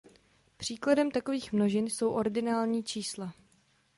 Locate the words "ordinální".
2.09-2.83